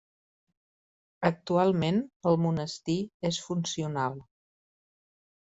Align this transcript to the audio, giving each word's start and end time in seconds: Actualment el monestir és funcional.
Actualment 1.29 1.99
el 2.31 2.39
monestir 2.47 2.97
és 3.31 3.41
funcional. 3.51 4.19